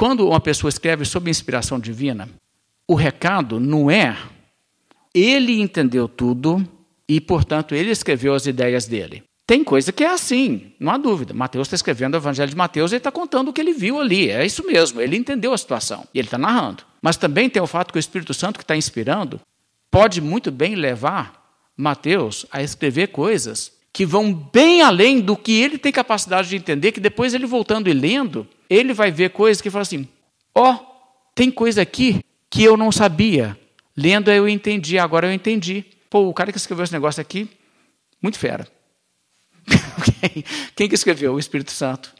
quando 0.00 0.26
uma 0.26 0.40
pessoa 0.40 0.70
escreve 0.70 1.04
sob 1.04 1.30
inspiração 1.30 1.78
divina, 1.78 2.26
o 2.88 2.94
recado 2.94 3.60
não 3.60 3.90
é 3.90 4.16
ele 5.12 5.60
entendeu 5.60 6.08
tudo 6.08 6.66
e, 7.06 7.20
portanto, 7.20 7.74
ele 7.74 7.90
escreveu 7.90 8.32
as 8.32 8.46
ideias 8.46 8.86
dele. 8.86 9.22
Tem 9.46 9.62
coisa 9.62 9.92
que 9.92 10.02
é 10.02 10.10
assim, 10.10 10.72
não 10.80 10.90
há 10.90 10.96
dúvida. 10.96 11.34
Mateus 11.34 11.66
está 11.66 11.74
escrevendo 11.74 12.14
o 12.14 12.16
Evangelho 12.16 12.48
de 12.48 12.56
Mateus 12.56 12.92
e 12.92 12.96
está 12.96 13.12
contando 13.12 13.48
o 13.48 13.52
que 13.52 13.60
ele 13.60 13.74
viu 13.74 14.00
ali. 14.00 14.30
É 14.30 14.42
isso 14.46 14.66
mesmo, 14.66 15.02
ele 15.02 15.18
entendeu 15.18 15.52
a 15.52 15.58
situação 15.58 16.08
e 16.14 16.18
ele 16.18 16.28
está 16.28 16.38
narrando. 16.38 16.82
Mas 17.02 17.18
também 17.18 17.50
tem 17.50 17.60
o 17.60 17.66
fato 17.66 17.92
que 17.92 17.98
o 17.98 18.00
Espírito 18.00 18.32
Santo 18.32 18.56
que 18.56 18.64
está 18.64 18.74
inspirando 18.74 19.38
pode 19.90 20.22
muito 20.22 20.50
bem 20.50 20.76
levar 20.76 21.60
Mateus 21.76 22.46
a 22.50 22.62
escrever 22.62 23.08
coisas 23.08 23.70
que 23.92 24.06
vão 24.06 24.32
bem 24.32 24.80
além 24.80 25.20
do 25.20 25.36
que 25.36 25.52
ele 25.60 25.76
tem 25.76 25.92
capacidade 25.92 26.48
de 26.48 26.56
entender, 26.56 26.90
que 26.90 27.00
depois 27.00 27.34
ele 27.34 27.44
voltando 27.44 27.90
e 27.90 27.92
lendo, 27.92 28.48
ele 28.70 28.94
vai 28.94 29.10
ver 29.10 29.30
coisas 29.30 29.60
que 29.60 29.68
fala 29.68 29.82
assim: 29.82 30.08
ó, 30.54 30.72
oh, 30.72 30.78
tem 31.34 31.50
coisa 31.50 31.82
aqui 31.82 32.20
que 32.48 32.62
eu 32.62 32.76
não 32.76 32.92
sabia. 32.92 33.58
Lendo 33.96 34.30
eu 34.30 34.48
entendi, 34.48 34.98
agora 34.98 35.26
eu 35.26 35.32
entendi. 35.32 35.84
Pô, 36.08 36.28
o 36.28 36.32
cara 36.32 36.52
que 36.52 36.58
escreveu 36.58 36.84
esse 36.84 36.92
negócio 36.92 37.20
aqui, 37.20 37.50
muito 38.22 38.38
fera. 38.38 38.66
Quem 40.74 40.88
que 40.88 40.94
escreveu? 40.94 41.34
O 41.34 41.38
Espírito 41.38 41.72
Santo. 41.72 42.14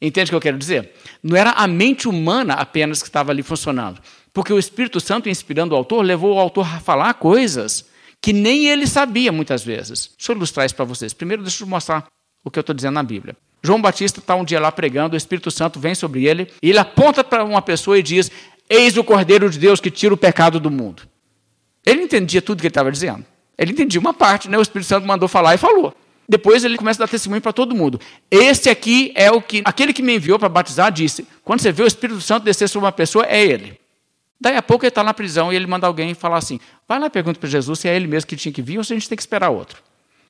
Entende 0.00 0.30
o 0.30 0.32
que 0.32 0.36
eu 0.36 0.40
quero 0.40 0.58
dizer? 0.58 0.92
Não 1.22 1.36
era 1.36 1.50
a 1.50 1.66
mente 1.66 2.08
humana 2.08 2.54
apenas 2.54 3.02
que 3.02 3.08
estava 3.08 3.32
ali 3.32 3.42
funcionando. 3.42 4.00
Porque 4.32 4.52
o 4.52 4.58
Espírito 4.58 5.00
Santo, 5.00 5.28
inspirando 5.28 5.74
o 5.74 5.76
autor, 5.76 6.04
levou 6.04 6.36
o 6.36 6.38
autor 6.38 6.66
a 6.66 6.80
falar 6.80 7.14
coisas 7.14 7.88
que 8.20 8.32
nem 8.32 8.68
ele 8.68 8.86
sabia 8.86 9.32
muitas 9.32 9.64
vezes. 9.64 10.12
Deixa 10.16 10.32
eu 10.32 10.36
ilustrar 10.36 10.66
isso 10.66 10.76
para 10.76 10.84
vocês. 10.84 11.12
Primeiro, 11.12 11.42
deixa 11.42 11.64
eu 11.64 11.66
mostrar 11.66 12.06
o 12.44 12.50
que 12.50 12.58
eu 12.58 12.60
estou 12.60 12.74
dizendo 12.74 12.94
na 12.94 13.02
Bíblia. 13.02 13.36
João 13.62 13.80
Batista 13.80 14.20
está 14.20 14.34
um 14.34 14.44
dia 14.44 14.60
lá 14.60 14.70
pregando, 14.70 15.14
o 15.14 15.16
Espírito 15.16 15.50
Santo 15.50 15.80
vem 15.80 15.94
sobre 15.94 16.26
ele, 16.26 16.48
e 16.62 16.70
ele 16.70 16.78
aponta 16.78 17.24
para 17.24 17.44
uma 17.44 17.60
pessoa 17.60 17.98
e 17.98 18.02
diz: 18.02 18.30
Eis 18.68 18.96
o 18.96 19.04
Cordeiro 19.04 19.50
de 19.50 19.58
Deus 19.58 19.80
que 19.80 19.90
tira 19.90 20.14
o 20.14 20.16
pecado 20.16 20.60
do 20.60 20.70
mundo. 20.70 21.02
Ele 21.84 22.02
entendia 22.02 22.42
tudo 22.42 22.60
que 22.60 22.66
ele 22.66 22.70
estava 22.70 22.92
dizendo. 22.92 23.24
Ele 23.56 23.72
entendia 23.72 24.00
uma 24.00 24.14
parte, 24.14 24.48
né? 24.48 24.56
o 24.58 24.62
Espírito 24.62 24.86
Santo 24.86 25.06
mandou 25.06 25.28
falar 25.28 25.54
e 25.54 25.58
falou. 25.58 25.94
Depois 26.28 26.62
ele 26.62 26.76
começa 26.76 27.02
a 27.02 27.06
dar 27.06 27.10
testemunho 27.10 27.40
para 27.40 27.54
todo 27.54 27.74
mundo. 27.74 27.98
Este 28.30 28.68
aqui 28.68 29.12
é 29.14 29.30
o 29.30 29.40
que. 29.40 29.62
Aquele 29.64 29.94
que 29.94 30.02
me 30.02 30.14
enviou 30.14 30.38
para 30.38 30.48
batizar 30.48 30.92
disse: 30.92 31.26
quando 31.42 31.60
você 31.60 31.72
vê 31.72 31.82
o 31.82 31.86
Espírito 31.86 32.20
Santo 32.20 32.44
descer 32.44 32.68
sobre 32.68 32.84
uma 32.84 32.92
pessoa, 32.92 33.24
é 33.26 33.42
ele. 33.42 33.80
Daí 34.40 34.56
a 34.56 34.62
pouco 34.62 34.84
ele 34.84 34.90
está 34.90 35.02
na 35.02 35.12
prisão 35.14 35.52
e 35.52 35.56
ele 35.56 35.66
manda 35.66 35.86
alguém 35.86 36.12
falar 36.12 36.36
assim: 36.36 36.60
vai 36.86 37.00
lá 37.00 37.06
e 37.06 37.10
pergunta 37.10 37.40
para 37.40 37.48
Jesus 37.48 37.78
se 37.80 37.88
é 37.88 37.96
ele 37.96 38.06
mesmo 38.06 38.28
que 38.28 38.36
tinha 38.36 38.52
que 38.52 38.60
vir 38.60 38.76
ou 38.76 38.84
se 38.84 38.92
a 38.92 38.96
gente 38.96 39.08
tem 39.08 39.16
que 39.16 39.22
esperar 39.22 39.48
outro. 39.48 39.82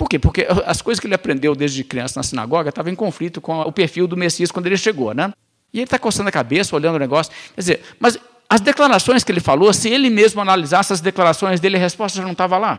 Por 0.00 0.08
quê? 0.08 0.18
Porque 0.18 0.46
as 0.64 0.80
coisas 0.80 0.98
que 0.98 1.06
ele 1.06 1.14
aprendeu 1.14 1.54
desde 1.54 1.84
criança 1.84 2.18
na 2.18 2.22
sinagoga 2.22 2.70
estavam 2.70 2.90
em 2.90 2.96
conflito 2.96 3.38
com 3.38 3.60
o 3.60 3.70
perfil 3.70 4.06
do 4.06 4.16
Messias 4.16 4.50
quando 4.50 4.64
ele 4.64 4.78
chegou, 4.78 5.12
né? 5.12 5.30
E 5.74 5.76
ele 5.76 5.84
está 5.84 5.98
coçando 5.98 6.30
a 6.30 6.32
cabeça, 6.32 6.74
olhando 6.74 6.96
o 6.96 6.98
negócio. 6.98 7.30
Quer 7.54 7.60
dizer, 7.60 7.82
mas 8.00 8.18
as 8.48 8.62
declarações 8.62 9.22
que 9.22 9.30
ele 9.30 9.40
falou, 9.40 9.70
se 9.74 9.90
ele 9.90 10.08
mesmo 10.08 10.40
analisasse 10.40 10.90
as 10.90 11.02
declarações 11.02 11.60
dele, 11.60 11.76
a 11.76 11.80
resposta 11.80 12.16
já 12.16 12.24
não 12.24 12.32
estava 12.32 12.56
lá. 12.56 12.78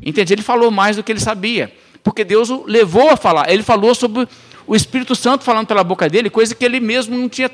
Entende? 0.00 0.34
Ele 0.34 0.42
falou 0.42 0.70
mais 0.70 0.94
do 0.94 1.02
que 1.02 1.10
ele 1.10 1.18
sabia 1.18 1.72
porque 2.06 2.22
Deus 2.22 2.50
o 2.50 2.64
levou 2.64 3.10
a 3.10 3.16
falar. 3.16 3.50
Ele 3.50 3.64
falou 3.64 3.92
sobre 3.92 4.28
o 4.64 4.76
Espírito 4.76 5.16
Santo 5.16 5.42
falando 5.42 5.66
pela 5.66 5.82
boca 5.82 6.08
dele, 6.08 6.30
coisa 6.30 6.54
que 6.54 6.64
ele 6.64 6.78
mesmo 6.78 7.18
não 7.18 7.28
tinha 7.28 7.50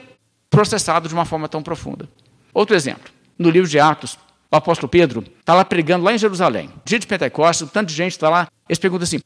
processado 0.51 1.09
de 1.09 1.15
uma 1.15 1.25
forma 1.25 1.49
tão 1.49 1.63
profunda. 1.63 2.07
Outro 2.53 2.77
exemplo, 2.77 3.11
no 3.39 3.49
livro 3.49 3.67
de 3.67 3.81
Atos, 3.81 4.19
o 4.51 4.57
apóstolo 4.57 4.91
Pedro 4.91 5.25
está 5.41 5.55
lá 5.55 5.65
pregando 5.65 6.05
lá 6.05 6.13
em 6.13 6.19
Jerusalém. 6.19 6.69
Dia 6.85 6.99
de 6.99 7.07
Pentecostes, 7.07 7.67
um 7.67 7.71
tanto 7.71 7.89
de 7.89 7.95
gente 7.95 8.13
está 8.13 8.29
lá, 8.29 8.47
eles 8.73 8.79
perguntam 8.79 9.05
assim: 9.05 9.21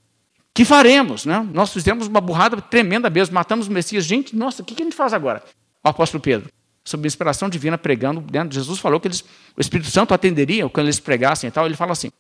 que 0.53 0.65
faremos? 0.65 1.25
Né? 1.25 1.47
Nós 1.53 1.73
fizemos 1.73 2.07
uma 2.07 2.21
burrada 2.21 2.61
tremenda 2.61 3.09
mesmo, 3.09 3.35
matamos 3.35 3.69
o 3.69 3.71
Messias. 3.71 4.05
Gente, 4.05 4.35
nossa, 4.35 4.63
o 4.63 4.65
que 4.65 4.75
a 4.75 4.85
gente 4.85 4.97
faz 4.97 5.13
agora? 5.13 5.43
O 5.85 5.89
apóstolo 5.89 6.21
Pedro, 6.21 6.51
sob 6.85 7.07
inspiração 7.07 7.49
divina, 7.49 7.79
pregando, 7.79 8.25
né? 8.33 8.47
Jesus 8.51 8.79
falou 8.79 8.99
que 8.99 9.07
eles, 9.07 9.25
o 9.57 9.61
Espírito 9.61 9.91
Santo 9.91 10.13
atenderia 10.13 10.69
quando 10.69 10.87
eles 10.87 10.99
pregassem 10.99 11.49
e 11.49 11.51
tal. 11.51 11.67
Ele 11.67 11.77
fala 11.77 11.93
assim: 11.93 12.11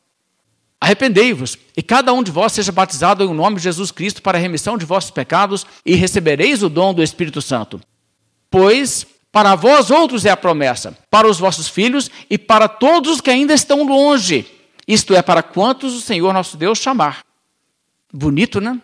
Arrependei-vos, 0.81 1.59
e 1.77 1.83
cada 1.83 2.13
um 2.13 2.23
de 2.23 2.31
vós 2.31 2.53
seja 2.53 2.71
batizado 2.71 3.25
em 3.25 3.35
nome 3.35 3.57
de 3.57 3.63
Jesus 3.63 3.91
Cristo 3.91 4.23
para 4.23 4.39
a 4.39 4.41
remissão 4.41 4.79
de 4.79 4.85
vossos 4.85 5.11
pecados, 5.11 5.67
e 5.85 5.95
recebereis 5.95 6.63
o 6.63 6.69
dom 6.69 6.95
do 6.95 7.03
Espírito 7.03 7.43
Santo. 7.43 7.81
Pois 8.49 9.07
para 9.33 9.55
vós 9.55 9.91
outros 9.91 10.25
é 10.25 10.31
a 10.31 10.37
promessa, 10.37 10.97
para 11.11 11.29
os 11.29 11.39
vossos 11.39 11.69
filhos 11.69 12.11
e 12.31 12.39
para 12.39 12.69
todos 12.69 13.17
os 13.17 13.21
que 13.21 13.29
ainda 13.29 13.53
estão 13.53 13.83
longe, 13.83 14.47
isto 14.89 15.15
é, 15.15 15.21
para 15.21 15.43
quantos 15.43 15.95
o 15.95 16.01
Senhor 16.01 16.33
nosso 16.33 16.57
Deus 16.57 16.79
chamar. 16.79 17.26
Bonito, 18.13 18.61
né? 18.61 18.81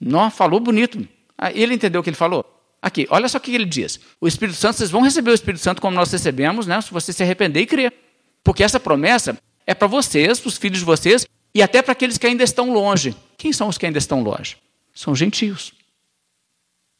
Não, 0.00 0.30
falou 0.30 0.60
bonito. 0.60 1.06
Ele 1.54 1.74
entendeu 1.74 2.00
o 2.00 2.04
que 2.04 2.10
ele 2.10 2.16
falou? 2.16 2.44
Aqui, 2.80 3.06
olha 3.10 3.28
só 3.28 3.38
o 3.38 3.40
que 3.40 3.54
ele 3.54 3.64
diz. 3.64 4.00
O 4.20 4.26
Espírito 4.26 4.58
Santo, 4.58 4.76
vocês 4.76 4.90
vão 4.90 5.02
receber 5.02 5.30
o 5.30 5.34
Espírito 5.34 5.62
Santo 5.62 5.80
como 5.80 5.94
nós 5.94 6.10
recebemos, 6.10 6.66
né? 6.66 6.80
Se 6.80 6.90
você 6.90 7.12
se 7.12 7.22
arrepender 7.22 7.60
e 7.60 7.66
crer. 7.66 7.92
Porque 8.42 8.62
essa 8.64 8.80
promessa 8.80 9.38
é 9.66 9.74
para 9.74 9.86
vocês, 9.86 10.40
para 10.40 10.48
os 10.48 10.56
filhos 10.56 10.80
de 10.80 10.84
vocês 10.84 11.26
e 11.54 11.62
até 11.62 11.80
para 11.80 11.92
aqueles 11.92 12.18
que 12.18 12.26
ainda 12.26 12.42
estão 12.42 12.72
longe. 12.72 13.14
Quem 13.36 13.52
são 13.52 13.68
os 13.68 13.78
que 13.78 13.86
ainda 13.86 13.98
estão 13.98 14.22
longe? 14.22 14.56
São 14.92 15.14
gentios. 15.14 15.72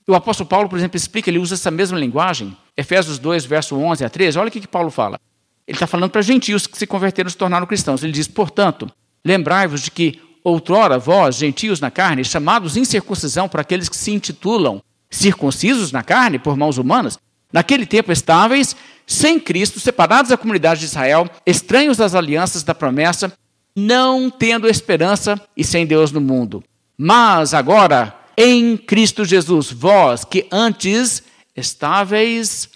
O 0.06 0.15
apóstolo 0.15 0.49
Paulo, 0.49 0.69
por 0.69 0.79
exemplo, 0.79 0.97
explica, 0.97 1.31
ele 1.31 1.39
usa 1.39 1.55
essa 1.55 1.71
mesma 1.71 1.99
linguagem, 1.99 2.56
Efésios 2.77 3.19
2, 3.19 3.44
verso 3.44 3.77
11 3.77 4.05
a 4.05 4.09
13. 4.11 4.39
Olha 4.39 4.49
o 4.49 4.50
que, 4.50 4.61
que 4.61 4.69
Paulo 4.69 4.91
fala. 4.91 5.21
Ele 5.67 5.77
está 5.77 5.87
falando 5.87 6.11
para 6.11 6.23
gentios 6.23 6.67
que 6.67 6.77
se 6.77 6.87
converteram 6.87 7.29
e 7.29 7.31
se 7.31 7.37
tornaram 7.37 7.67
cristãos. 7.67 8.03
Ele 8.03 8.12
diz, 8.12 8.27
portanto, 8.27 8.91
lembrai-vos 9.25 9.83
de 9.83 9.91
que 9.91 10.21
outrora 10.45 10.99
vós, 10.99 11.37
gentios 11.37 11.81
na 11.81 11.91
carne, 11.91 12.25
chamados 12.25 12.77
incircuncisão 12.77 13.49
por 13.49 13.61
aqueles 13.61 13.89
que 13.89 13.97
se 13.97 14.13
intitulam 14.13 14.83
circuncisos 15.11 15.93
na 15.93 16.03
carne 16.03 16.39
por 16.39 16.57
mãos 16.57 16.79
humanas, 16.79 17.19
naquele 17.53 17.87
tempo 17.87 18.11
estáveis 18.11 18.75
sem 19.07 19.39
Cristo, 19.39 19.79
separados 19.79 20.31
da 20.31 20.37
comunidade 20.37 20.81
de 20.81 20.87
Israel, 20.87 21.29
estranhos 21.45 21.97
das 21.97 22.15
alianças 22.15 22.63
da 22.63 22.75
promessa, 22.75 23.33
não 23.75 24.31
tendo 24.31 24.69
esperança 24.69 25.41
e 25.57 25.65
sem 25.65 25.87
Deus 25.87 26.13
no 26.13 26.21
mundo. 26.21 26.63
Mas 26.97 27.53
agora, 27.53 28.17
em 28.37 28.77
Cristo 28.77 29.25
Jesus, 29.25 29.71
vós 29.71 30.25
que 30.25 30.47
antes 30.51 31.23
estáveis 31.55 32.71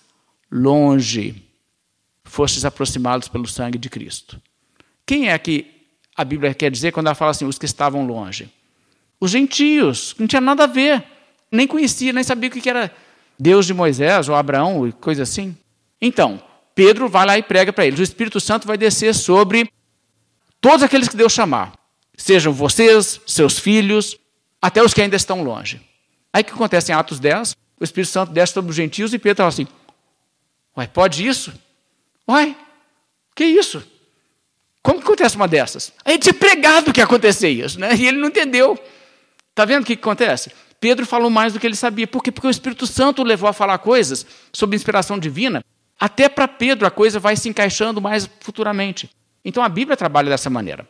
longe, 0.51 1.43
fostes 2.25 2.65
aproximados 2.65 3.29
pelo 3.29 3.47
sangue 3.47 3.79
de 3.79 3.89
Cristo. 3.89 4.41
Quem 5.07 5.29
é 5.29 5.39
que 5.39 5.76
a 6.17 6.25
Bíblia 6.25 6.55
quer 6.55 6.71
dizer 6.71 6.93
quando 6.93 7.07
ela 7.07 7.15
fala 7.15 7.33
assim, 7.33 7.45
os 7.45 7.59
que 7.59 7.67
estavam 7.67 8.07
longe? 8.07 8.51
Os 9.21 9.31
gentios, 9.31 10.15
não 10.19 10.27
tinha 10.27 10.41
nada 10.41 10.65
a 10.65 10.67
ver, 10.67 11.05
nem 11.51 11.67
conhecia, 11.67 12.13
nem 12.13 12.25
sabia 12.25 12.49
o 12.49 12.53
que 12.53 12.69
era 12.69 12.93
Deus 13.39 13.67
de 13.67 13.75
Moisés 13.75 14.29
ou 14.29 14.35
Abraão, 14.35 14.91
coisa 14.93 15.23
assim. 15.23 15.57
Então, 16.01 16.43
Pedro 16.75 17.09
vai 17.09 17.27
lá 17.27 17.39
e 17.39 17.43
prega 17.43 17.73
para 17.73 17.87
eles. 17.87 17.99
O 17.99 18.03
Espírito 18.03 18.41
Santo 18.41 18.67
vai 18.67 18.77
descer 18.77 19.15
sobre 19.15 19.71
todos 20.61 20.83
aqueles 20.83 21.09
que 21.09 21.17
Deus 21.17 21.33
chamar. 21.33 21.73
Sejam 22.17 22.53
vocês, 22.53 23.21
seus 23.27 23.59
filhos, 23.59 24.19
até 24.61 24.83
os 24.83 24.95
que 24.95 25.03
ainda 25.03 25.17
estão 25.17 25.43
longe. 25.43 25.81
Aí 26.33 26.43
o 26.43 26.45
que 26.45 26.53
acontece 26.53 26.93
em 26.93 26.95
Atos 26.95 27.21
10? 27.21 27.57
O 27.79 27.85
Espírito 27.85 28.11
Santo 28.11 28.33
desce 28.33 28.55
sobre 28.55 28.71
os 28.71 28.77
gentios 28.77 29.13
e 29.13 29.19
Pedro 29.19 29.39
fala 29.39 29.49
assim: 29.49 29.67
Uai, 30.77 30.89
pode 30.89 31.27
isso? 31.27 31.53
Uai, 32.29 32.57
que 33.35 33.45
isso? 33.45 33.83
Como 34.87 35.01
que 35.01 35.05
acontece 35.05 35.35
uma 35.35 35.49
dessas? 35.49 35.93
A 36.05 36.13
gente 36.13 36.23
tinha 36.23 36.35
pregado 36.35 36.93
que 36.93 37.01
ia 37.01 37.05
acontecer 37.05 37.49
isso, 37.49 37.81
né? 37.81 37.93
E 37.97 38.07
ele 38.07 38.19
não 38.19 38.29
entendeu. 38.29 38.79
Está 39.51 39.65
vendo 39.65 39.83
o 39.83 39.85
que, 39.85 39.97
que 39.97 40.01
acontece? 40.01 40.53
Pedro 40.79 41.05
falou 41.05 41.29
mais 41.29 41.53
do 41.53 41.59
que 41.59 41.67
ele 41.67 41.75
sabia. 41.75 42.07
Por 42.07 42.23
quê? 42.23 42.31
Porque 42.31 42.47
o 42.47 42.51
Espírito 42.51 42.87
Santo 42.87 43.21
o 43.21 43.25
levou 43.25 43.49
a 43.49 43.53
falar 43.53 43.79
coisas 43.79 44.25
sob 44.53 44.77
inspiração 44.77 45.19
divina 45.19 45.61
até 45.99 46.29
para 46.29 46.47
Pedro 46.47 46.87
a 46.87 46.91
coisa 46.91 47.19
vai 47.19 47.35
se 47.35 47.49
encaixando 47.49 48.01
mais 48.01 48.31
futuramente. 48.39 49.11
Então 49.45 49.61
a 49.61 49.69
Bíblia 49.69 49.97
trabalha 49.97 50.31
dessa 50.31 50.49
maneira. 50.49 50.85